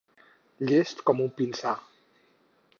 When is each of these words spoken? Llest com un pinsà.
Llest 0.69 1.05
com 1.11 1.21
un 1.27 1.31
pinsà. 1.43 1.77